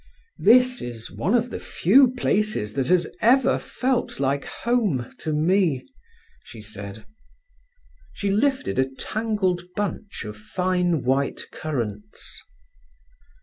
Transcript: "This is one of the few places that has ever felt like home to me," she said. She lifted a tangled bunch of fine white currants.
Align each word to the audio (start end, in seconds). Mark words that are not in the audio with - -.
"This 0.39 0.81
is 0.81 1.11
one 1.11 1.35
of 1.35 1.51
the 1.51 1.59
few 1.59 2.07
places 2.15 2.73
that 2.73 2.87
has 2.87 3.07
ever 3.21 3.59
felt 3.59 4.19
like 4.19 4.45
home 4.45 5.13
to 5.19 5.31
me," 5.31 5.85
she 6.43 6.59
said. 6.59 7.05
She 8.11 8.31
lifted 8.31 8.79
a 8.79 8.89
tangled 8.89 9.61
bunch 9.75 10.25
of 10.25 10.37
fine 10.37 11.03
white 11.03 11.51
currants. 11.51 12.41